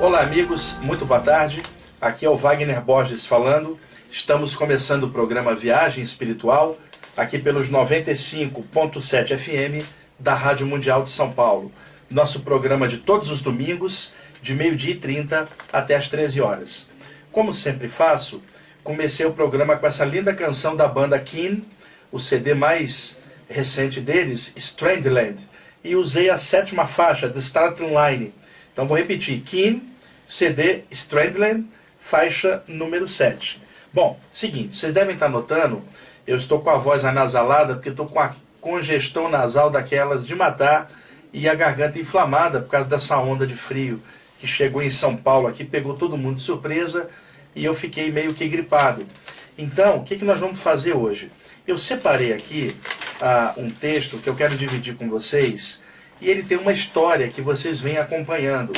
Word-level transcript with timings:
Olá, 0.00 0.22
amigos, 0.22 0.78
muito 0.80 1.04
boa 1.04 1.20
tarde. 1.20 1.62
Aqui 2.00 2.24
é 2.24 2.30
o 2.30 2.34
Wagner 2.34 2.80
Borges 2.80 3.26
falando. 3.26 3.78
Estamos 4.10 4.54
começando 4.54 5.04
o 5.04 5.10
programa 5.10 5.54
Viagem 5.54 6.02
Espiritual, 6.02 6.78
aqui 7.14 7.38
pelos 7.38 7.68
95.7 7.68 9.36
FM 9.36 9.86
da 10.18 10.32
Rádio 10.32 10.66
Mundial 10.66 11.02
de 11.02 11.10
São 11.10 11.30
Paulo. 11.30 11.70
Nosso 12.10 12.40
programa 12.40 12.88
de 12.88 12.96
todos 12.96 13.30
os 13.30 13.40
domingos, 13.40 14.14
de 14.40 14.54
meio-dia 14.54 14.92
e 14.92 14.96
30 14.96 15.46
até 15.70 15.96
as 15.96 16.08
13 16.08 16.40
horas. 16.40 16.88
Como 17.30 17.52
sempre 17.52 17.86
faço, 17.86 18.42
comecei 18.82 19.26
o 19.26 19.34
programa 19.34 19.76
com 19.76 19.86
essa 19.86 20.06
linda 20.06 20.32
canção 20.32 20.74
da 20.74 20.88
banda 20.88 21.18
Keen, 21.18 21.62
o 22.10 22.18
CD 22.18 22.54
mais 22.54 23.18
recente 23.50 24.00
deles, 24.00 24.50
Strandland, 24.56 25.36
e 25.84 25.94
usei 25.94 26.30
a 26.30 26.38
sétima 26.38 26.86
faixa, 26.86 27.28
The 27.28 27.38
Starting 27.38 27.88
Line. 27.88 28.39
Então 28.72 28.86
vou 28.86 28.96
repetir, 28.96 29.40
Keen, 29.40 29.82
CD 30.26 30.82
Strandland, 30.90 31.66
faixa 31.98 32.62
número 32.66 33.08
7. 33.08 33.60
Bom, 33.92 34.18
seguinte, 34.32 34.74
vocês 34.74 34.92
devem 34.92 35.14
estar 35.14 35.28
notando, 35.28 35.82
eu 36.26 36.36
estou 36.36 36.60
com 36.60 36.70
a 36.70 36.76
voz 36.76 37.04
anasalada 37.04 37.74
porque 37.74 37.88
estou 37.88 38.06
com 38.06 38.20
a 38.20 38.34
congestão 38.60 39.28
nasal 39.28 39.70
daquelas 39.70 40.26
de 40.26 40.34
matar 40.34 40.90
e 41.32 41.48
a 41.48 41.54
garganta 41.54 41.98
inflamada 41.98 42.60
por 42.60 42.70
causa 42.70 42.88
dessa 42.88 43.18
onda 43.18 43.46
de 43.46 43.54
frio 43.54 44.00
que 44.38 44.46
chegou 44.46 44.82
em 44.82 44.90
São 44.90 45.16
Paulo 45.16 45.46
aqui, 45.46 45.64
pegou 45.64 45.94
todo 45.94 46.16
mundo 46.16 46.36
de 46.36 46.42
surpresa 46.42 47.08
e 47.54 47.64
eu 47.64 47.74
fiquei 47.74 48.10
meio 48.10 48.32
que 48.32 48.48
gripado. 48.48 49.06
Então, 49.58 49.98
o 49.98 50.04
que, 50.04 50.16
que 50.16 50.24
nós 50.24 50.40
vamos 50.40 50.58
fazer 50.58 50.94
hoje? 50.94 51.30
Eu 51.66 51.76
separei 51.76 52.32
aqui 52.32 52.74
uh, 53.20 53.60
um 53.60 53.70
texto 53.70 54.18
que 54.18 54.28
eu 54.28 54.34
quero 54.34 54.56
dividir 54.56 54.94
com 54.94 55.08
vocês 55.08 55.80
e 56.20 56.30
ele 56.30 56.42
tem 56.42 56.58
uma 56.58 56.72
história 56.72 57.28
que 57.28 57.40
vocês 57.40 57.80
vêm 57.80 57.96
acompanhando. 57.96 58.72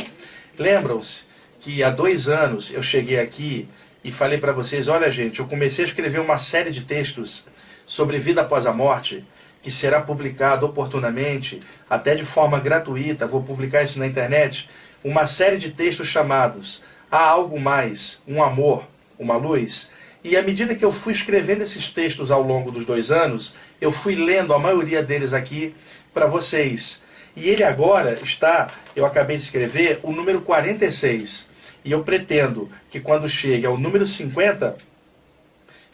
Lembram-se 0.58 1.22
que 1.60 1.82
há 1.82 1.90
dois 1.90 2.28
anos 2.28 2.72
eu 2.72 2.82
cheguei 2.82 3.18
aqui 3.18 3.68
e 4.04 4.12
falei 4.12 4.38
para 4.38 4.52
vocês: 4.52 4.88
olha, 4.88 5.10
gente, 5.10 5.40
eu 5.40 5.46
comecei 5.46 5.84
a 5.84 5.88
escrever 5.88 6.20
uma 6.20 6.38
série 6.38 6.70
de 6.70 6.82
textos 6.82 7.44
sobre 7.86 8.18
vida 8.18 8.42
após 8.42 8.66
a 8.66 8.72
morte, 8.72 9.24
que 9.62 9.70
será 9.70 10.00
publicado 10.00 10.66
oportunamente, 10.66 11.60
até 11.88 12.14
de 12.14 12.24
forma 12.24 12.58
gratuita, 12.58 13.26
vou 13.26 13.42
publicar 13.42 13.82
isso 13.82 13.98
na 13.98 14.06
internet, 14.06 14.68
uma 15.04 15.26
série 15.26 15.56
de 15.56 15.70
textos 15.70 16.08
chamados 16.08 16.84
Há 17.10 17.28
Algo 17.28 17.60
Mais, 17.60 18.22
Um 18.26 18.42
Amor, 18.42 18.86
Uma 19.18 19.36
Luz. 19.36 19.90
E 20.24 20.36
à 20.36 20.42
medida 20.42 20.74
que 20.74 20.84
eu 20.84 20.92
fui 20.92 21.12
escrevendo 21.12 21.62
esses 21.62 21.88
textos 21.88 22.30
ao 22.30 22.42
longo 22.42 22.70
dos 22.70 22.84
dois 22.84 23.10
anos, 23.10 23.54
eu 23.80 23.92
fui 23.92 24.14
lendo 24.14 24.54
a 24.54 24.58
maioria 24.58 25.02
deles 25.02 25.32
aqui 25.32 25.74
para 26.14 26.26
vocês. 26.26 27.02
E 27.34 27.48
ele 27.48 27.64
agora 27.64 28.18
está, 28.22 28.70
eu 28.94 29.06
acabei 29.06 29.36
de 29.36 29.42
escrever, 29.42 30.00
o 30.02 30.12
número 30.12 30.42
46. 30.42 31.48
E 31.84 31.90
eu 31.90 32.04
pretendo 32.04 32.70
que 32.90 33.00
quando 33.00 33.28
chegue 33.28 33.66
ao 33.66 33.78
número 33.78 34.06
50, 34.06 34.76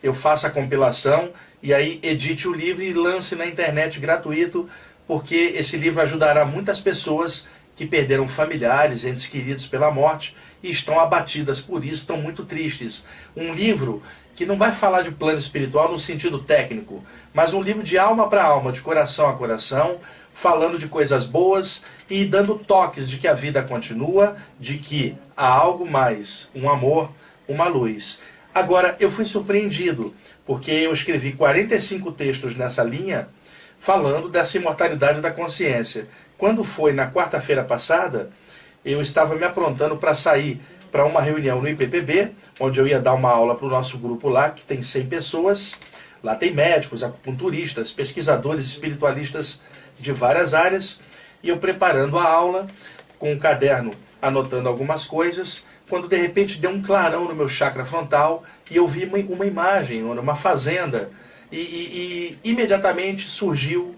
eu 0.02 0.12
faça 0.12 0.48
a 0.48 0.50
compilação 0.50 1.30
e 1.62 1.72
aí 1.72 1.98
edite 2.02 2.46
o 2.46 2.52
livro 2.52 2.82
e 2.82 2.92
lance 2.92 3.34
na 3.34 3.46
internet 3.46 3.98
gratuito, 3.98 4.68
porque 5.06 5.52
esse 5.56 5.76
livro 5.76 6.00
ajudará 6.00 6.44
muitas 6.44 6.80
pessoas 6.80 7.46
que 7.74 7.86
perderam 7.86 8.28
familiares, 8.28 9.04
entes 9.04 9.26
queridos 9.26 9.66
pela 9.66 9.90
morte 9.90 10.36
e 10.62 10.70
estão 10.70 10.98
abatidas 10.98 11.60
por 11.60 11.84
isso, 11.84 12.02
estão 12.02 12.20
muito 12.20 12.44
tristes. 12.44 13.04
Um 13.36 13.54
livro 13.54 14.02
que 14.34 14.44
não 14.44 14.56
vai 14.56 14.72
falar 14.72 15.02
de 15.02 15.10
plano 15.10 15.38
espiritual 15.38 15.90
no 15.90 15.98
sentido 15.98 16.38
técnico, 16.40 17.04
mas 17.32 17.52
um 17.52 17.62
livro 17.62 17.82
de 17.82 17.98
alma 17.98 18.28
para 18.28 18.44
alma, 18.44 18.70
de 18.70 18.80
coração 18.80 19.28
a 19.28 19.34
coração, 19.34 19.98
falando 20.38 20.78
de 20.78 20.86
coisas 20.86 21.26
boas 21.26 21.82
e 22.08 22.24
dando 22.24 22.54
toques 22.54 23.10
de 23.10 23.18
que 23.18 23.26
a 23.26 23.32
vida 23.32 23.60
continua, 23.60 24.36
de 24.60 24.78
que 24.78 25.18
há 25.36 25.48
algo 25.48 25.84
mais, 25.84 26.48
um 26.54 26.70
amor, 26.70 27.10
uma 27.48 27.66
luz. 27.66 28.20
Agora, 28.54 28.96
eu 29.00 29.10
fui 29.10 29.24
surpreendido, 29.24 30.14
porque 30.46 30.70
eu 30.70 30.92
escrevi 30.92 31.32
45 31.32 32.12
textos 32.12 32.54
nessa 32.54 32.84
linha 32.84 33.28
falando 33.80 34.28
dessa 34.28 34.56
imortalidade 34.56 35.20
da 35.20 35.32
consciência. 35.32 36.06
Quando 36.36 36.62
foi 36.62 36.92
na 36.92 37.10
quarta-feira 37.10 37.64
passada, 37.64 38.30
eu 38.84 39.02
estava 39.02 39.34
me 39.34 39.44
aprontando 39.44 39.96
para 39.96 40.14
sair 40.14 40.60
para 40.92 41.04
uma 41.04 41.20
reunião 41.20 41.60
no 41.60 41.68
IPPB, 41.68 42.30
onde 42.60 42.78
eu 42.78 42.86
ia 42.86 43.00
dar 43.00 43.14
uma 43.14 43.30
aula 43.30 43.56
para 43.56 43.66
o 43.66 43.70
nosso 43.70 43.98
grupo 43.98 44.28
lá, 44.28 44.50
que 44.50 44.64
tem 44.64 44.82
100 44.82 45.06
pessoas. 45.06 45.76
Lá 46.22 46.36
tem 46.36 46.54
médicos, 46.54 47.02
acupunturistas, 47.02 47.90
pesquisadores, 47.90 48.64
espiritualistas 48.64 49.60
de 49.98 50.12
várias 50.12 50.54
áreas, 50.54 51.00
e 51.42 51.48
eu 51.48 51.58
preparando 51.58 52.18
a 52.18 52.24
aula 52.24 52.68
com 53.18 53.32
um 53.32 53.38
caderno 53.38 53.94
anotando 54.20 54.68
algumas 54.68 55.04
coisas, 55.04 55.64
quando 55.88 56.08
de 56.08 56.16
repente 56.16 56.58
deu 56.58 56.70
um 56.70 56.82
clarão 56.82 57.24
no 57.24 57.34
meu 57.34 57.48
chakra 57.48 57.84
frontal 57.84 58.44
e 58.70 58.76
eu 58.76 58.86
vi 58.86 59.04
uma, 59.04 59.18
uma 59.18 59.46
imagem, 59.46 60.02
uma 60.02 60.36
fazenda, 60.36 61.10
e, 61.50 61.58
e, 61.58 62.38
e 62.44 62.50
imediatamente 62.50 63.28
surgiu 63.28 63.96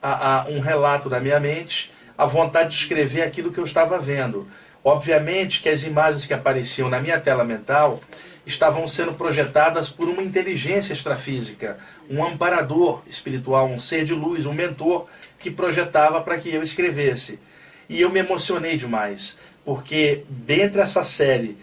a, 0.00 0.42
a, 0.42 0.48
um 0.48 0.60
relato 0.60 1.10
na 1.10 1.18
minha 1.18 1.40
mente, 1.40 1.92
a 2.16 2.24
vontade 2.24 2.70
de 2.70 2.76
escrever 2.76 3.22
aquilo 3.22 3.50
que 3.50 3.58
eu 3.58 3.64
estava 3.64 3.98
vendo. 3.98 4.46
Obviamente 4.84 5.60
que 5.60 5.68
as 5.68 5.82
imagens 5.82 6.26
que 6.26 6.34
apareciam 6.34 6.88
na 6.88 7.00
minha 7.00 7.18
tela 7.18 7.42
mental 7.42 8.00
estavam 8.46 8.86
sendo 8.86 9.14
projetadas 9.14 9.88
por 9.88 10.06
uma 10.06 10.22
inteligência 10.22 10.92
extrafísica, 10.92 11.78
um 12.08 12.22
amparador 12.22 13.02
espiritual, 13.06 13.66
um 13.66 13.80
ser 13.80 14.04
de 14.04 14.12
luz, 14.12 14.44
um 14.44 14.52
mentor 14.52 15.06
que 15.44 15.50
projetava 15.50 16.22
para 16.22 16.38
que 16.38 16.48
eu 16.48 16.62
escrevesse. 16.62 17.38
E 17.86 18.00
eu 18.00 18.08
me 18.08 18.18
emocionei 18.18 18.78
demais, 18.78 19.36
porque 19.62 20.24
dentro 20.26 20.78
dessa 20.78 21.04
série 21.04 21.58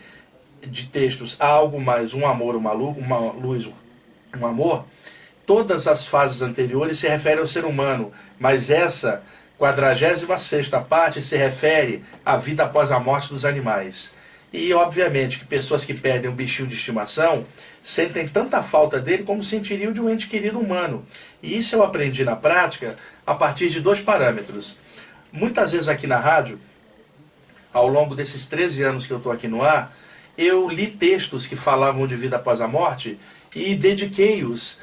de 0.62 0.86
textos 0.86 1.36
há 1.40 1.48
algo 1.48 1.82
mais, 1.82 2.14
um 2.14 2.28
amor, 2.28 2.56
uma 2.56 2.72
luz, 2.72 2.96
uma 2.96 3.18
luz, 3.18 3.68
um 4.38 4.46
amor, 4.46 4.86
todas 5.48 5.88
as 5.88 6.06
fases 6.06 6.44
anteriores 6.44 7.00
se 7.00 7.08
referem 7.08 7.40
ao 7.40 7.48
ser 7.48 7.66
humano, 7.66 8.12
mas 8.40 8.70
essa 8.70 9.24
46 9.58 10.70
parte 10.88 11.20
se 11.24 11.36
refere 11.36 12.04
à 12.24 12.38
vida 12.38 12.64
após 12.64 12.92
a 12.92 13.00
morte 13.00 13.30
dos 13.30 13.46
animais. 13.46 14.14
E, 14.54 14.74
obviamente, 14.74 15.40
que 15.40 15.46
pessoas 15.46 15.86
que 15.86 15.94
perdem 15.94 16.30
um 16.30 16.36
bichinho 16.36 16.68
de 16.68 16.76
estimação 16.76 17.46
sentem 17.82 18.28
tanta 18.28 18.62
falta 18.62 19.00
dele 19.00 19.24
como 19.24 19.42
sentiriam 19.42 19.94
de 19.94 20.02
um 20.02 20.10
ente 20.10 20.28
querido 20.28 20.60
humano. 20.60 21.06
E 21.42 21.58
isso 21.58 21.76
eu 21.76 21.84
aprendi 21.84 22.24
na 22.26 22.36
prática 22.36 22.98
a 23.26 23.34
partir 23.34 23.70
de 23.70 23.80
dois 23.80 24.02
parâmetros. 24.02 24.78
Muitas 25.32 25.72
vezes 25.72 25.88
aqui 25.88 26.06
na 26.06 26.18
rádio, 26.18 26.60
ao 27.74 27.88
longo 27.88 28.14
desses 28.14 28.46
13 28.46 28.84
anos 28.84 29.08
que 29.08 29.14
eu 29.14 29.18
estou 29.18 29.32
aqui 29.32 29.48
no 29.48 29.64
ar, 29.64 29.96
eu 30.38 30.68
li 30.68 30.88
textos 30.88 31.48
que 31.48 31.56
falavam 31.56 32.06
de 32.06 32.16
vida 32.16 32.36
após 32.36 32.60
a 32.60 32.68
morte 32.68 33.18
e 33.56 33.74
dediquei-os 33.76 34.80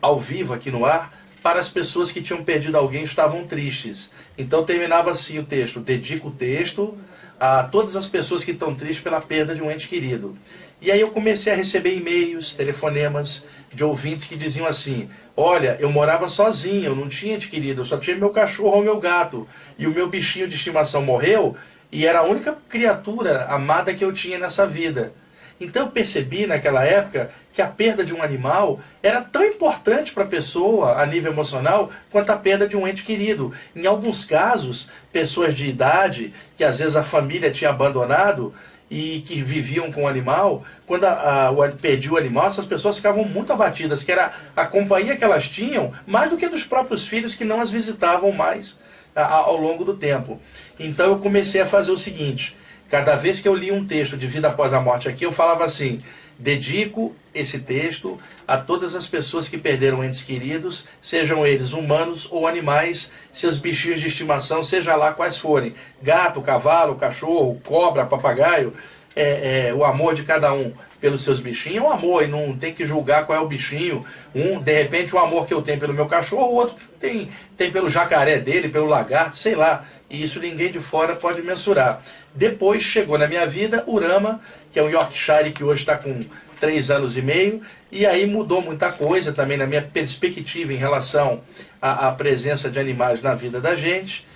ao 0.00 0.20
vivo 0.20 0.52
aqui 0.52 0.70
no 0.70 0.84
ar 0.84 1.12
para 1.42 1.60
as 1.60 1.68
pessoas 1.68 2.10
que 2.10 2.22
tinham 2.22 2.42
perdido 2.42 2.76
alguém 2.76 3.04
estavam 3.04 3.46
tristes. 3.46 4.10
Então 4.36 4.64
terminava 4.64 5.10
assim 5.10 5.38
o 5.38 5.44
texto: 5.44 5.80
dedico 5.80 6.28
o 6.28 6.32
texto 6.32 6.96
a 7.38 7.62
todas 7.62 7.94
as 7.96 8.08
pessoas 8.08 8.44
que 8.44 8.50
estão 8.50 8.74
tristes 8.74 9.00
pela 9.00 9.20
perda 9.20 9.54
de 9.54 9.62
um 9.62 9.70
ente 9.70 9.88
querido. 9.88 10.36
E 10.80 10.92
aí 10.92 11.00
eu 11.00 11.10
comecei 11.10 11.52
a 11.52 11.56
receber 11.56 11.96
e-mails, 11.96 12.52
telefonemas 12.52 13.44
de 13.72 13.82
ouvintes 13.82 14.26
que 14.26 14.36
diziam 14.36 14.66
assim: 14.66 15.08
Olha, 15.36 15.76
eu 15.80 15.90
morava 15.90 16.28
sozinho, 16.28 16.84
eu 16.84 16.96
não 16.96 17.08
tinha 17.08 17.34
ente 17.34 17.48
querido, 17.48 17.80
eu 17.80 17.84
só 17.84 17.98
tinha 17.98 18.16
meu 18.16 18.30
cachorro 18.30 18.76
ou 18.76 18.82
meu 18.82 18.98
gato. 18.98 19.46
E 19.78 19.86
o 19.86 19.90
meu 19.90 20.08
bichinho 20.08 20.48
de 20.48 20.54
estimação 20.54 21.02
morreu 21.02 21.56
e 21.90 22.06
era 22.06 22.20
a 22.20 22.24
única 22.24 22.56
criatura 22.68 23.46
amada 23.46 23.94
que 23.94 24.04
eu 24.04 24.12
tinha 24.12 24.38
nessa 24.38 24.66
vida. 24.66 25.12
Então 25.60 25.86
eu 25.86 25.90
percebi 25.90 26.46
naquela 26.46 26.84
época 26.84 27.30
que 27.52 27.60
a 27.60 27.66
perda 27.66 28.04
de 28.04 28.14
um 28.14 28.22
animal 28.22 28.80
era 29.02 29.20
tão 29.20 29.44
importante 29.44 30.12
para 30.12 30.24
a 30.24 30.28
pessoa 30.28 31.02
a 31.02 31.06
nível 31.06 31.32
emocional 31.32 31.90
quanto 32.10 32.30
a 32.30 32.36
perda 32.36 32.68
de 32.68 32.76
um 32.76 32.86
ente 32.86 33.02
querido. 33.02 33.52
Em 33.74 33.86
alguns 33.86 34.24
casos, 34.24 34.88
pessoas 35.12 35.54
de 35.54 35.68
idade, 35.68 36.32
que 36.56 36.62
às 36.62 36.78
vezes 36.78 36.94
a 36.94 37.02
família 37.02 37.50
tinha 37.50 37.70
abandonado 37.70 38.54
e 38.90 39.20
que 39.26 39.42
viviam 39.42 39.92
com 39.92 40.04
o 40.04 40.08
animal, 40.08 40.64
quando 40.86 41.04
a, 41.04 41.48
a, 41.48 41.68
perdi 41.72 42.10
o 42.10 42.16
animal, 42.16 42.46
essas 42.46 42.64
pessoas 42.64 42.96
ficavam 42.96 43.24
muito 43.24 43.52
abatidas, 43.52 44.02
que 44.02 44.10
era 44.10 44.32
a 44.56 44.64
companhia 44.64 45.16
que 45.16 45.24
elas 45.24 45.46
tinham, 45.46 45.92
mais 46.06 46.30
do 46.30 46.38
que 46.38 46.48
dos 46.48 46.64
próprios 46.64 47.06
filhos 47.06 47.34
que 47.34 47.44
não 47.44 47.60
as 47.60 47.70
visitavam 47.70 48.32
mais 48.32 48.78
a, 49.14 49.24
ao 49.24 49.56
longo 49.56 49.84
do 49.84 49.94
tempo. 49.94 50.40
Então 50.78 51.10
eu 51.10 51.18
comecei 51.18 51.60
a 51.60 51.66
fazer 51.66 51.90
o 51.90 51.98
seguinte 51.98 52.56
Cada 52.88 53.16
vez 53.16 53.40
que 53.40 53.48
eu 53.48 53.54
li 53.54 53.70
um 53.70 53.86
texto 53.86 54.16
de 54.16 54.26
vida 54.26 54.48
após 54.48 54.72
a 54.72 54.80
morte 54.80 55.08
aqui, 55.08 55.24
eu 55.24 55.32
falava 55.32 55.64
assim: 55.64 56.00
dedico 56.38 57.14
esse 57.34 57.58
texto 57.58 58.18
a 58.46 58.56
todas 58.56 58.94
as 58.94 59.06
pessoas 59.06 59.48
que 59.48 59.58
perderam 59.58 60.02
entes 60.02 60.22
queridos, 60.22 60.86
sejam 61.02 61.46
eles 61.46 61.72
humanos 61.72 62.26
ou 62.30 62.46
animais, 62.46 63.12
seus 63.32 63.58
bichinhos 63.58 64.00
de 64.00 64.06
estimação, 64.06 64.62
seja 64.62 64.96
lá 64.96 65.12
quais 65.12 65.36
forem 65.36 65.74
gato, 66.02 66.40
cavalo, 66.40 66.94
cachorro, 66.94 67.60
cobra, 67.64 68.06
papagaio. 68.06 68.72
É, 69.16 69.68
é, 69.68 69.74
o 69.74 69.84
amor 69.84 70.14
de 70.14 70.22
cada 70.22 70.52
um 70.52 70.72
pelos 71.00 71.22
seus 71.22 71.38
bichinhos 71.38 71.78
é 71.78 71.82
um 71.82 71.90
amor, 71.90 72.24
e 72.24 72.26
não 72.26 72.56
tem 72.56 72.74
que 72.74 72.84
julgar 72.84 73.26
qual 73.26 73.38
é 73.38 73.40
o 73.40 73.46
bichinho. 73.46 74.04
Um, 74.34 74.60
de 74.60 74.72
repente, 74.72 75.14
o 75.14 75.18
amor 75.18 75.46
que 75.46 75.54
eu 75.54 75.62
tenho 75.62 75.78
pelo 75.78 75.94
meu 75.94 76.06
cachorro, 76.06 76.52
o 76.52 76.54
outro 76.54 76.76
tem, 76.98 77.28
tem 77.56 77.70
pelo 77.70 77.88
jacaré 77.88 78.38
dele, 78.38 78.68
pelo 78.68 78.86
lagarto, 78.86 79.36
sei 79.36 79.54
lá. 79.54 79.84
E 80.10 80.22
isso 80.22 80.40
ninguém 80.40 80.72
de 80.72 80.80
fora 80.80 81.14
pode 81.14 81.42
mensurar. 81.42 82.02
Depois 82.34 82.82
chegou 82.82 83.18
na 83.18 83.26
minha 83.26 83.46
vida 83.46 83.84
Urama, 83.86 84.40
que 84.72 84.78
é 84.78 84.82
um 84.82 84.88
Yorkshire 84.88 85.52
que 85.52 85.62
hoje 85.62 85.82
está 85.82 85.96
com 85.96 86.20
três 86.58 86.90
anos 86.90 87.16
e 87.16 87.22
meio, 87.22 87.62
e 87.90 88.04
aí 88.04 88.26
mudou 88.26 88.60
muita 88.60 88.90
coisa 88.90 89.32
também 89.32 89.56
na 89.56 89.66
minha 89.66 89.82
perspectiva 89.82 90.72
em 90.72 90.76
relação 90.76 91.40
à, 91.80 92.08
à 92.08 92.12
presença 92.12 92.68
de 92.68 92.78
animais 92.78 93.22
na 93.22 93.34
vida 93.34 93.60
da 93.60 93.76
gente. 93.76 94.26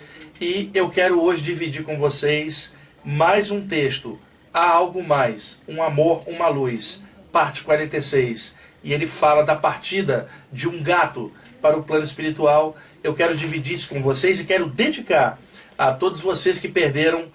E 0.40 0.70
eu 0.72 0.88
quero 0.88 1.20
hoje 1.20 1.42
dividir 1.42 1.82
com 1.82 1.98
vocês 1.98 2.72
mais 3.04 3.50
um 3.50 3.66
texto, 3.66 4.18
Há 4.52 4.70
Algo 4.70 5.02
Mais, 5.02 5.60
Um 5.66 5.82
Amor, 5.82 6.24
Uma 6.26 6.48
Luz, 6.48 7.02
parte 7.30 7.62
46. 7.62 8.54
E 8.84 8.92
ele 8.92 9.06
fala 9.06 9.42
da 9.42 9.54
partida 9.54 10.28
de 10.52 10.68
um 10.68 10.82
gato 10.82 11.32
para 11.60 11.76
o 11.76 11.82
plano 11.82 12.04
espiritual. 12.04 12.76
Eu 13.02 13.14
quero 13.14 13.36
dividir 13.36 13.74
isso 13.74 13.88
com 13.88 14.02
vocês 14.02 14.40
e 14.40 14.44
quero 14.44 14.66
dedicar 14.66 15.38
a 15.78 15.92
todos 15.92 16.20
vocês 16.20 16.58
que 16.58 16.68
perderam 16.68 17.26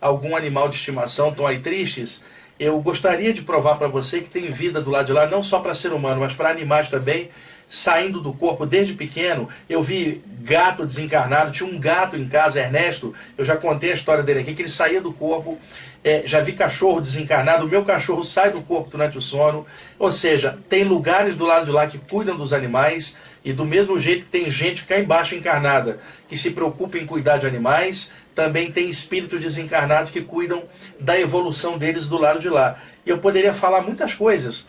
algum 0.00 0.34
animal 0.34 0.68
de 0.68 0.76
estimação, 0.76 1.28
estão 1.28 1.46
aí 1.46 1.60
tristes 1.60 2.22
eu 2.62 2.80
gostaria 2.80 3.32
de 3.32 3.42
provar 3.42 3.76
para 3.76 3.88
você 3.88 4.20
que 4.20 4.30
tem 4.30 4.50
vida 4.50 4.80
do 4.80 4.88
lado 4.88 5.06
de 5.06 5.12
lá, 5.12 5.26
não 5.26 5.42
só 5.42 5.58
para 5.58 5.74
ser 5.74 5.92
humano, 5.92 6.20
mas 6.20 6.32
para 6.32 6.48
animais 6.48 6.88
também, 6.88 7.28
saindo 7.68 8.20
do 8.20 8.32
corpo 8.32 8.66
desde 8.66 8.94
pequeno. 8.94 9.48
Eu 9.68 9.82
vi 9.82 10.22
gato 10.40 10.84
desencarnado, 10.84 11.50
tinha 11.50 11.68
um 11.68 11.78
gato 11.78 12.16
em 12.16 12.28
casa, 12.28 12.60
Ernesto, 12.60 13.14
eu 13.36 13.44
já 13.44 13.56
contei 13.56 13.90
a 13.90 13.94
história 13.94 14.22
dele 14.22 14.40
aqui, 14.40 14.54
que 14.54 14.62
ele 14.62 14.68
saía 14.68 15.00
do 15.00 15.12
corpo. 15.12 15.58
É, 16.04 16.22
já 16.26 16.40
vi 16.40 16.52
cachorro 16.52 17.00
desencarnado, 17.00 17.64
o 17.64 17.68
meu 17.68 17.84
cachorro 17.84 18.24
sai 18.24 18.50
do 18.50 18.60
corpo 18.62 18.90
durante 18.90 19.16
o 19.16 19.20
sono. 19.20 19.66
Ou 19.98 20.10
seja, 20.10 20.58
tem 20.68 20.84
lugares 20.84 21.36
do 21.36 21.46
lado 21.46 21.64
de 21.64 21.70
lá 21.70 21.86
que 21.86 21.98
cuidam 21.98 22.36
dos 22.36 22.52
animais, 22.52 23.16
e 23.44 23.52
do 23.52 23.64
mesmo 23.64 23.98
jeito 23.98 24.24
que 24.24 24.30
tem 24.30 24.50
gente 24.50 24.84
cá 24.84 24.98
embaixo 24.98 25.34
encarnada 25.34 25.98
que 26.28 26.36
se 26.36 26.50
preocupa 26.50 26.98
em 26.98 27.06
cuidar 27.06 27.38
de 27.38 27.46
animais, 27.46 28.12
também 28.34 28.70
tem 28.70 28.88
espíritos 28.88 29.40
desencarnados 29.40 30.10
que 30.10 30.22
cuidam 30.22 30.62
da 30.98 31.18
evolução 31.18 31.76
deles 31.76 32.08
do 32.08 32.18
lado 32.18 32.38
de 32.38 32.48
lá. 32.48 32.78
E 33.04 33.10
eu 33.10 33.18
poderia 33.18 33.52
falar 33.52 33.82
muitas 33.82 34.14
coisas 34.14 34.66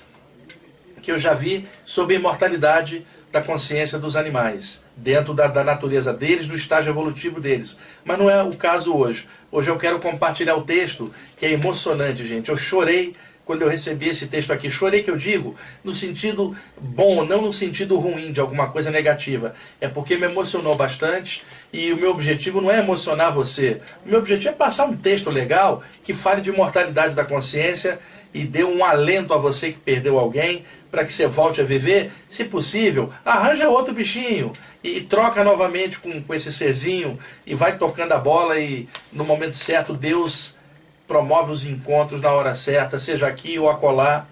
que 1.03 1.11
eu 1.11 1.19
já 1.19 1.33
vi 1.33 1.67
sobre 1.85 2.15
a 2.15 2.19
imortalidade 2.19 3.05
da 3.29 3.41
consciência 3.41 3.99
dos 3.99 4.15
animais, 4.15 4.81
dentro 4.95 5.33
da, 5.33 5.47
da 5.47 5.63
natureza 5.63 6.13
deles, 6.13 6.45
do 6.47 6.55
estágio 6.55 6.91
evolutivo 6.91 7.41
deles. 7.41 7.77
Mas 8.05 8.17
não 8.17 8.29
é 8.29 8.41
o 8.41 8.55
caso 8.55 8.95
hoje. 8.95 9.27
Hoje 9.51 9.69
eu 9.69 9.77
quero 9.77 9.99
compartilhar 9.99 10.55
o 10.55 10.63
texto 10.63 11.13
que 11.37 11.45
é 11.45 11.51
emocionante, 11.51 12.25
gente. 12.25 12.49
Eu 12.49 12.57
chorei 12.57 13.13
quando 13.45 13.63
eu 13.63 13.69
recebi 13.69 14.07
esse 14.07 14.27
texto 14.27 14.51
aqui. 14.51 14.69
Chorei 14.69 15.03
que 15.03 15.11
eu 15.11 15.17
digo 15.17 15.55
no 15.83 15.93
sentido 15.93 16.55
bom, 16.79 17.25
não 17.25 17.41
no 17.41 17.51
sentido 17.51 17.97
ruim 17.97 18.31
de 18.31 18.39
alguma 18.39 18.69
coisa 18.69 18.89
negativa. 18.89 19.53
É 19.81 19.87
porque 19.87 20.15
me 20.15 20.25
emocionou 20.25 20.75
bastante 20.75 21.43
e 21.71 21.91
o 21.91 21.97
meu 21.97 22.11
objetivo 22.11 22.61
não 22.61 22.71
é 22.71 22.79
emocionar 22.79 23.33
você. 23.33 23.81
O 24.05 24.09
meu 24.09 24.19
objetivo 24.19 24.49
é 24.49 24.53
passar 24.53 24.85
um 24.85 24.95
texto 24.95 25.29
legal 25.29 25.83
que 26.03 26.13
fale 26.13 26.41
de 26.41 26.51
mortalidade 26.51 27.15
da 27.15 27.25
consciência 27.25 27.99
e 28.33 28.43
dê 28.43 28.63
um 28.63 28.83
alento 28.83 29.33
a 29.33 29.37
você 29.37 29.71
que 29.71 29.79
perdeu 29.79 30.17
alguém 30.17 30.65
para 30.89 31.05
que 31.05 31.13
você 31.13 31.27
volte 31.27 31.61
a 31.61 31.63
viver. 31.63 32.11
Se 32.27 32.45
possível, 32.45 33.11
arranja 33.23 33.69
outro 33.69 33.93
bichinho 33.93 34.53
e, 34.83 34.97
e 34.97 35.01
troca 35.01 35.43
novamente 35.43 35.99
com, 35.99 36.21
com 36.21 36.33
esse 36.33 36.51
serzinho 36.51 37.19
e 37.45 37.53
vai 37.53 37.77
tocando 37.77 38.13
a 38.13 38.17
bola 38.17 38.59
e 38.59 38.87
no 39.11 39.23
momento 39.23 39.53
certo 39.53 39.93
Deus 39.93 40.55
promove 41.07 41.51
os 41.51 41.65
encontros 41.65 42.21
na 42.21 42.31
hora 42.31 42.55
certa, 42.55 42.97
seja 42.97 43.27
aqui 43.27 43.59
ou 43.59 43.69
acolá, 43.69 44.25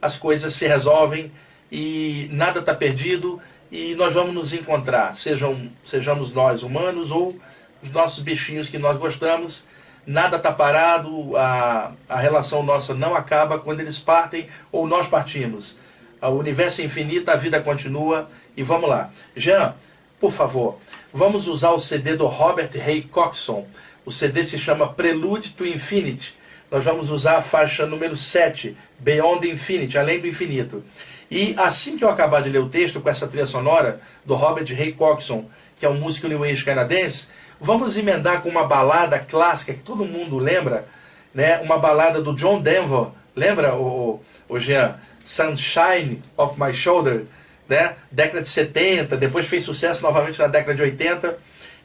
as 0.00 0.16
coisas 0.16 0.54
se 0.54 0.66
resolvem 0.66 1.30
e 1.70 2.28
nada 2.32 2.60
está 2.60 2.74
perdido 2.74 3.40
e 3.70 3.94
nós 3.94 4.14
vamos 4.14 4.34
nos 4.34 4.52
encontrar, 4.52 5.16
sejam, 5.16 5.70
sejamos 5.84 6.32
nós 6.32 6.62
humanos 6.62 7.10
ou 7.10 7.36
os 7.82 7.90
nossos 7.90 8.22
bichinhos 8.22 8.68
que 8.68 8.78
nós 8.78 8.96
gostamos. 8.96 9.64
Nada 10.06 10.36
está 10.36 10.52
parado, 10.52 11.36
a, 11.36 11.92
a 12.08 12.18
relação 12.18 12.62
nossa 12.62 12.94
não 12.94 13.14
acaba 13.14 13.58
quando 13.58 13.80
eles 13.80 13.98
partem 13.98 14.48
ou 14.70 14.86
nós 14.86 15.06
partimos. 15.06 15.76
O 16.20 16.28
universo 16.28 16.80
é 16.80 16.84
infinito, 16.84 17.30
a 17.30 17.36
vida 17.36 17.60
continua 17.60 18.28
e 18.56 18.62
vamos 18.62 18.88
lá. 18.88 19.10
Jean, 19.36 19.74
por 20.20 20.32
favor, 20.32 20.78
vamos 21.12 21.48
usar 21.48 21.70
o 21.70 21.78
CD 21.78 22.16
do 22.16 22.26
Robert 22.26 22.70
Ray 22.74 23.02
Coxon, 23.02 23.66
o 24.06 24.12
CD 24.12 24.44
se 24.44 24.58
chama 24.58 24.92
Prelude 24.92 25.52
to 25.52 25.66
Infinity. 25.66 26.34
Nós 26.70 26.84
vamos 26.84 27.10
usar 27.10 27.38
a 27.38 27.42
faixa 27.42 27.86
número 27.86 28.16
7, 28.16 28.76
Beyond 28.98 29.48
Infinity, 29.48 29.96
Além 29.96 30.20
do 30.20 30.26
Infinito. 30.26 30.84
E 31.30 31.54
assim 31.56 31.96
que 31.96 32.04
eu 32.04 32.10
acabar 32.10 32.42
de 32.42 32.50
ler 32.50 32.58
o 32.58 32.68
texto 32.68 33.00
com 33.00 33.08
essa 33.08 33.26
trilha 33.26 33.46
sonora 33.46 34.00
do 34.24 34.34
Robert 34.34 34.66
Ray 34.76 34.92
Coxon, 34.92 35.46
que 35.78 35.86
é 35.86 35.88
um 35.88 35.94
músico 35.94 36.28
New 36.28 36.44
Age 36.44 36.64
canadense, 36.64 37.28
vamos 37.60 37.96
emendar 37.96 38.42
com 38.42 38.48
uma 38.48 38.64
balada 38.64 39.18
clássica 39.18 39.74
que 39.74 39.82
todo 39.82 40.04
mundo 40.04 40.38
lembra, 40.38 40.86
né? 41.34 41.58
uma 41.60 41.78
balada 41.78 42.20
do 42.20 42.34
John 42.34 42.60
Denver, 42.60 43.08
lembra, 43.34 43.74
o, 43.74 44.22
o 44.48 44.58
Jean? 44.58 44.98
Sunshine 45.24 46.22
of 46.36 46.60
My 46.60 46.74
Shoulder, 46.74 47.24
né? 47.66 47.94
década 48.10 48.42
de 48.42 48.48
70, 48.48 49.16
depois 49.16 49.46
fez 49.46 49.64
sucesso 49.64 50.02
novamente 50.02 50.38
na 50.38 50.46
década 50.46 50.74
de 50.74 50.82
80, 50.82 51.38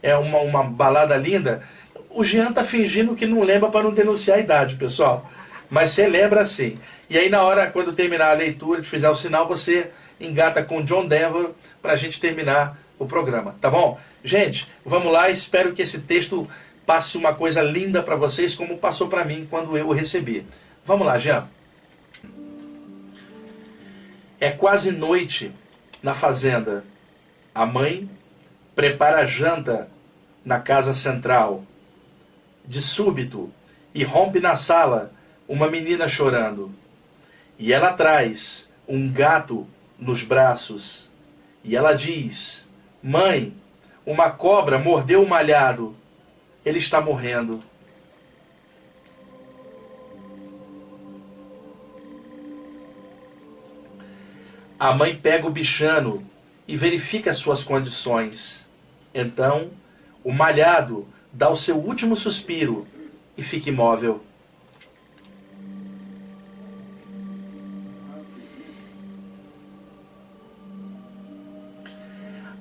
é 0.04 0.16
uma, 0.16 0.40
uma 0.40 0.64
balada 0.64 1.16
linda 1.16 1.64
o 2.10 2.24
Jean 2.24 2.52
tá 2.52 2.64
fingindo 2.64 3.16
que 3.16 3.26
não 3.26 3.42
lembra 3.44 3.70
para 3.70 3.84
não 3.84 3.92
denunciar 3.92 4.38
a 4.38 4.42
idade, 4.42 4.76
pessoal. 4.76 5.30
Mas 5.70 5.92
você 5.92 6.08
lembra 6.08 6.46
sim. 6.46 6.78
E 7.10 7.18
aí, 7.18 7.30
na 7.30 7.44
hora, 7.44 7.68
quando 7.68 7.94
terminar 7.94 8.32
a 8.32 8.34
leitura, 8.34 8.82
de 8.82 8.90
fizer 8.90 9.10
o 9.10 9.16
sinal, 9.16 9.48
você 9.48 9.92
engata 10.20 10.64
com 10.64 10.84
John 10.84 11.06
Denver 11.06 11.52
para 11.82 11.94
a 11.94 11.96
gente 11.96 12.20
terminar 12.20 12.78
o 13.00 13.06
programa, 13.08 13.56
tá 13.60 13.70
bom? 13.72 13.98
Gente, 14.24 14.68
vamos 14.86 15.12
lá. 15.12 15.30
Espero 15.30 15.74
que 15.74 15.82
esse 15.82 16.02
texto 16.02 16.48
passe 16.86 17.18
uma 17.18 17.34
coisa 17.34 17.62
linda 17.62 18.04
para 18.04 18.16
vocês, 18.16 18.54
como 18.54 18.78
passou 18.78 19.08
para 19.08 19.26
mim 19.26 19.48
quando 19.50 19.76
eu 19.78 19.88
o 19.88 19.94
recebi. 19.94 20.46
Vamos 20.86 21.08
lá, 21.08 21.18
Jean. 21.18 21.48
É 24.40 24.52
quase 24.52 24.92
noite 24.92 25.52
na 26.04 26.14
fazenda. 26.14 26.84
A 27.56 27.66
mãe 27.66 28.10
prepara 28.76 29.22
a 29.22 29.26
janta 29.26 29.90
na 30.46 30.60
casa 30.60 30.94
central 30.94 31.64
de 32.70 32.84
súbito, 32.84 33.52
e 33.94 34.04
rompe 34.04 34.40
na 34.40 34.56
sala 34.56 35.12
uma 35.48 35.68
menina 35.68 36.08
chorando. 36.08 36.72
E 37.58 37.74
ela 37.74 37.94
traz 37.94 38.70
um 38.88 39.12
gato 39.12 39.68
nos 39.98 40.24
braços. 40.24 41.10
E 41.64 41.76
ela 41.76 41.94
diz: 41.94 42.69
Mãe, 43.02 43.54
uma 44.06 44.30
cobra 44.30 44.78
mordeu 44.78 45.24
o 45.24 45.28
malhado. 45.28 45.96
Ele 46.66 46.80
está 46.80 47.00
morrendo. 47.00 47.60
A 54.78 54.94
mãe 54.94 55.16
pega 55.16 55.48
o 55.48 55.52
bichano 55.52 56.26
e 56.68 56.76
verifica 56.76 57.32
as 57.32 57.38
suas 57.38 57.64
condições. 57.64 58.68
Então, 59.14 59.72
o 60.24 60.32
malhado 60.32 61.08
dá 61.32 61.50
o 61.50 61.56
seu 61.56 61.78
último 61.78 62.16
suspiro 62.16 62.88
e 63.38 63.44
fica 63.44 63.70
imóvel. 63.70 64.24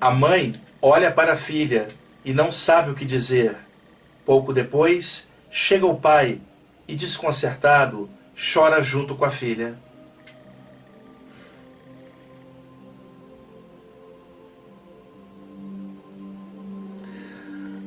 A 0.00 0.12
mãe 0.12 0.54
olha 0.80 1.10
para 1.10 1.32
a 1.32 1.36
filha 1.36 1.88
e 2.24 2.32
não 2.32 2.52
sabe 2.52 2.90
o 2.90 2.94
que 2.94 3.04
dizer. 3.04 3.56
Pouco 4.24 4.52
depois, 4.52 5.26
chega 5.50 5.86
o 5.86 5.98
pai 5.98 6.40
e, 6.86 6.94
desconcertado, 6.94 8.08
chora 8.36 8.80
junto 8.80 9.16
com 9.16 9.24
a 9.24 9.30
filha. 9.30 9.76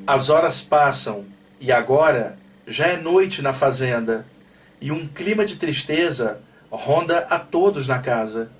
As 0.06 0.30
horas 0.30 0.60
passam 0.60 1.26
e 1.62 1.72
agora 1.72 2.38
já 2.68 2.88
é 2.88 2.98
noite 2.98 3.42
na 3.42 3.54
fazenda 3.54 4.26
e 4.82 4.92
um 4.92 5.08
clima 5.08 5.46
de 5.46 5.56
tristeza 5.56 6.42
ronda 6.70 7.20
a 7.30 7.40
todos 7.40 7.88
na 7.88 8.00
casa. 8.00 8.52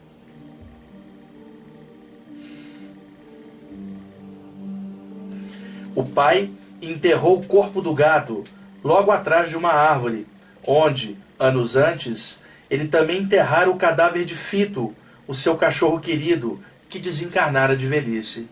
O 5.94 6.04
pai 6.04 6.52
enterrou 6.82 7.40
o 7.40 7.46
corpo 7.46 7.82
do 7.82 7.94
gato 7.94 8.44
logo 8.84 9.12
atrás 9.12 9.50
de 9.50 9.58
uma 9.58 9.72
árvore, 9.72 10.26
onde, 10.66 11.18
anos 11.38 11.76
antes, 11.76 12.40
ele 12.70 12.88
também 12.88 13.22
enterrara 13.22 13.70
o 13.70 13.76
cadáver 13.76 14.24
de 14.24 14.36
Fito, 14.36 14.96
o 15.28 15.36
seu 15.36 15.56
cachorro 15.56 16.00
querido, 16.00 16.64
que 16.90 16.98
desencarnara 16.98 17.76
de 17.76 17.86
velhice. 17.86 18.48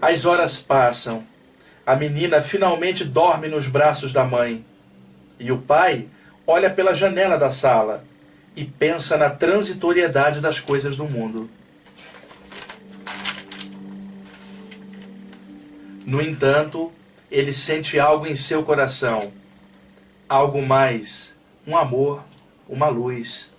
As 0.00 0.24
horas 0.24 0.58
passam, 0.58 1.24
A 1.84 1.96
menina 1.96 2.42
finalmente 2.42 3.02
dorme 3.02 3.48
nos 3.48 3.66
braços 3.66 4.12
da 4.12 4.22
mãe. 4.22 4.62
E 5.40 5.50
o 5.50 5.56
pai 5.56 6.06
olha 6.46 6.68
pela 6.68 6.94
janela 6.94 7.38
da 7.38 7.50
sala 7.50 8.04
e 8.58 8.64
pensa 8.64 9.16
na 9.16 9.30
transitoriedade 9.30 10.40
das 10.40 10.58
coisas 10.58 10.96
do 10.96 11.04
mundo. 11.04 11.48
No 16.04 16.20
entanto, 16.20 16.92
ele 17.30 17.52
sente 17.52 18.00
algo 18.00 18.26
em 18.26 18.34
seu 18.34 18.64
coração, 18.64 19.32
algo 20.28 20.60
mais, 20.60 21.36
um 21.64 21.76
amor, 21.76 22.24
uma 22.68 22.88
luz. 22.88 23.52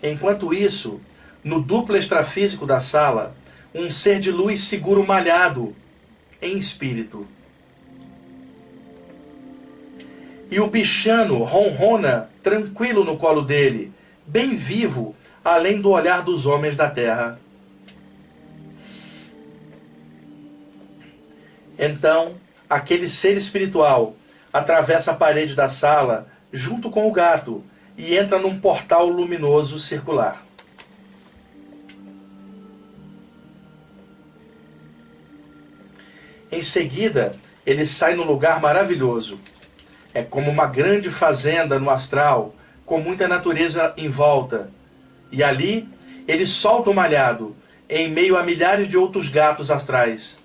Enquanto 0.00 0.54
isso, 0.54 1.00
no 1.42 1.60
duplo 1.60 1.96
extrafísico 1.96 2.64
da 2.64 2.78
sala, 2.78 3.34
um 3.74 3.90
ser 3.90 4.20
de 4.20 4.30
luz 4.30 4.60
segura 4.60 5.00
o 5.00 5.06
malhado 5.06 5.74
em 6.40 6.56
espírito. 6.56 7.26
E 10.50 10.58
o 10.58 10.66
bichano 10.66 11.42
ronrona 11.44 12.28
tranquilo 12.42 13.04
no 13.04 13.16
colo 13.16 13.42
dele, 13.42 13.92
bem 14.26 14.56
vivo, 14.56 15.14
além 15.44 15.80
do 15.80 15.90
olhar 15.90 16.22
dos 16.22 16.44
homens 16.44 16.76
da 16.76 16.90
terra. 16.90 17.38
Então, 21.78 22.34
aquele 22.68 23.08
ser 23.08 23.36
espiritual 23.36 24.14
atravessa 24.52 25.12
a 25.12 25.14
parede 25.14 25.54
da 25.54 25.68
sala 25.68 26.28
junto 26.52 26.90
com 26.90 27.06
o 27.06 27.12
gato 27.12 27.64
e 27.96 28.16
entra 28.16 28.38
num 28.38 28.58
portal 28.58 29.06
luminoso 29.06 29.78
circular. 29.78 30.44
Em 36.50 36.62
seguida, 36.62 37.32
ele 37.64 37.86
sai 37.86 38.14
num 38.14 38.24
lugar 38.24 38.60
maravilhoso. 38.60 39.38
É 40.12 40.22
como 40.22 40.50
uma 40.50 40.66
grande 40.66 41.10
fazenda 41.10 41.78
no 41.78 41.90
astral, 41.90 42.54
com 42.84 43.00
muita 43.00 43.28
natureza 43.28 43.94
em 43.96 44.08
volta. 44.08 44.70
E 45.30 45.42
ali, 45.42 45.88
ele 46.26 46.46
solta 46.46 46.90
o 46.90 46.94
malhado, 46.94 47.56
em 47.88 48.08
meio 48.08 48.36
a 48.36 48.42
milhares 48.42 48.88
de 48.88 48.96
outros 48.96 49.28
gatos 49.28 49.70
astrais. 49.70 50.38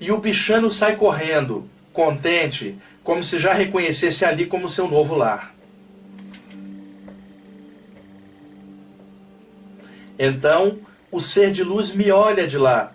E 0.00 0.10
o 0.10 0.18
bichano 0.18 0.70
sai 0.70 0.96
correndo, 0.96 1.68
contente, 1.92 2.78
como 3.04 3.22
se 3.22 3.38
já 3.38 3.52
reconhecesse 3.52 4.24
ali 4.24 4.46
como 4.46 4.68
seu 4.68 4.88
novo 4.88 5.14
lar. 5.14 5.54
Então, 10.18 10.78
o 11.10 11.20
ser 11.20 11.50
de 11.50 11.64
luz 11.64 11.92
me 11.92 12.10
olha 12.10 12.46
de 12.46 12.56
lá 12.56 12.92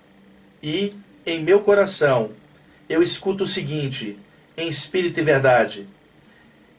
e, 0.62 0.94
em 1.26 1.42
meu 1.42 1.62
coração, 1.62 2.32
eu 2.88 3.02
escuto 3.02 3.44
o 3.44 3.48
seguinte, 3.48 4.18
em 4.56 4.68
espírito 4.68 5.20
e 5.20 5.24
verdade: 5.24 5.88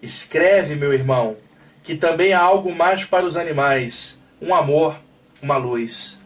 Escreve, 0.01 0.77
meu 0.77 0.93
irmão, 0.93 1.37
que 1.83 1.97
também 1.97 2.33
há 2.33 2.41
algo 2.41 2.75
mais 2.75 3.05
para 3.05 3.27
os 3.27 3.37
animais, 3.37 4.21
um 4.41 4.55
amor, 4.55 4.99
uma 5.43 5.57
luz. 5.57 6.19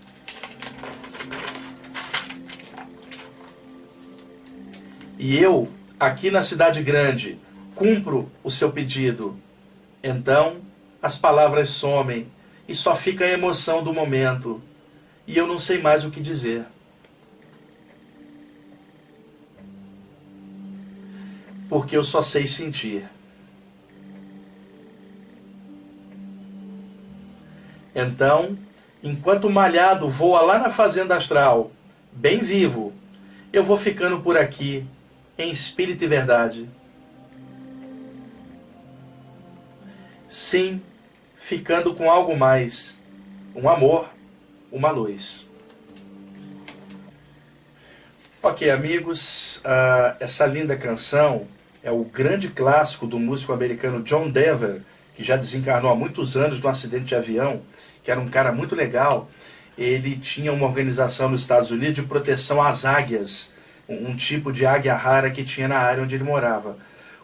E 5.18 5.38
eu, 5.38 5.68
aqui 5.98 6.30
na 6.30 6.42
cidade 6.42 6.82
grande, 6.82 7.38
cumpro 7.74 8.30
o 8.42 8.50
seu 8.50 8.72
pedido. 8.72 9.38
Então, 10.02 10.62
as 11.02 11.18
palavras 11.18 11.68
somem 11.70 12.26
e 12.66 12.74
só 12.74 12.94
fica 12.94 13.24
a 13.24 13.30
emoção 13.30 13.82
do 13.82 13.92
momento 13.92 14.62
e 15.26 15.36
eu 15.36 15.46
não 15.46 15.58
sei 15.58 15.80
mais 15.80 16.04
o 16.04 16.10
que 16.10 16.20
dizer. 16.20 16.64
Porque 21.70 21.96
eu 21.96 22.04
só 22.04 22.20
sei 22.20 22.46
sentir. 22.46 23.08
Então, 27.94 28.58
enquanto 29.02 29.44
o 29.44 29.50
malhado 29.50 30.08
voa 30.08 30.42
lá 30.42 30.58
na 30.58 30.68
fazenda 30.68 31.16
astral, 31.16 31.70
bem 32.12 32.40
vivo, 32.40 32.92
eu 33.52 33.64
vou 33.64 33.78
ficando 33.78 34.20
por 34.20 34.36
aqui, 34.36 34.86
em 35.38 35.50
espírito 35.50 36.04
e 36.04 36.06
verdade. 36.06 36.68
Sim, 40.28 40.82
ficando 41.34 41.94
com 41.94 42.10
algo 42.10 42.36
mais, 42.36 42.98
um 43.54 43.68
amor 43.68 44.08
uma 44.70 44.90
luz. 44.90 45.46
Ok, 48.42 48.70
amigos, 48.70 49.58
uh, 49.58 50.16
essa 50.18 50.46
linda 50.46 50.76
canção 50.76 51.46
é 51.82 51.90
o 51.90 52.04
grande 52.04 52.48
clássico 52.48 53.06
do 53.06 53.18
músico 53.18 53.52
americano 53.52 54.02
John 54.02 54.28
Denver, 54.28 54.82
que 55.14 55.22
já 55.22 55.36
desencarnou 55.36 55.90
há 55.90 55.94
muitos 55.94 56.36
anos 56.36 56.60
num 56.60 56.68
acidente 56.68 57.06
de 57.06 57.14
avião, 57.14 57.62
que 58.02 58.10
era 58.10 58.20
um 58.20 58.28
cara 58.28 58.52
muito 58.52 58.74
legal. 58.74 59.30
Ele 59.78 60.16
tinha 60.16 60.52
uma 60.52 60.66
organização 60.66 61.30
nos 61.30 61.40
Estados 61.40 61.70
Unidos 61.70 61.94
de 61.94 62.02
proteção 62.02 62.62
às 62.62 62.84
águias, 62.84 63.52
um, 63.88 64.10
um 64.10 64.16
tipo 64.16 64.52
de 64.52 64.66
águia 64.66 64.94
rara 64.94 65.30
que 65.30 65.42
tinha 65.42 65.68
na 65.68 65.78
área 65.78 66.02
onde 66.02 66.14
ele 66.14 66.24
morava. 66.24 66.76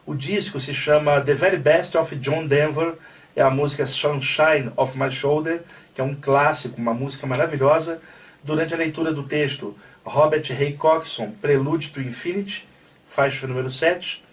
O 0.07 0.15
disco 0.15 0.59
se 0.59 0.73
chama 0.73 1.21
The 1.21 1.35
Very 1.35 1.59
Best 1.59 1.97
of 1.97 2.15
John 2.17 2.47
Denver, 2.47 2.95
é 3.35 3.43
a 3.43 3.51
música 3.51 3.85
Sunshine 3.87 4.73
of 4.77 4.97
My 4.99 5.11
Shoulder, 5.11 5.63
que 5.95 6.01
é 6.01 6.05
um 6.05 6.15
clássico, 6.15 6.81
uma 6.81 6.95
música 6.95 7.27
maravilhosa. 7.27 8.01
Durante 8.43 8.73
a 8.73 8.77
leitura 8.77 9.13
do 9.13 9.25
texto, 9.25 9.77
Robert 10.05 10.45
Ray 10.49 10.73
Coxon, 10.75 11.33
Prelude 11.43 11.91
to 11.91 12.01
Infinity, 12.01 12.67
faixa 13.09 13.47
número 13.47 13.69
7, 13.69 14.25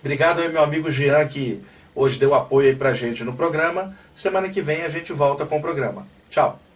Obrigado 0.00 0.40
aí, 0.40 0.48
meu 0.48 0.62
amigo 0.62 0.90
Jean, 0.90 1.26
que 1.26 1.62
hoje 1.94 2.18
deu 2.18 2.34
apoio 2.34 2.68
aí 2.68 2.76
pra 2.76 2.94
gente 2.94 3.22
no 3.22 3.32
programa. 3.32 3.96
Semana 4.14 4.48
que 4.48 4.60
vem 4.60 4.82
a 4.82 4.88
gente 4.88 5.12
volta 5.12 5.46
com 5.46 5.58
o 5.58 5.62
programa. 5.62 6.06
Tchau! 6.30 6.69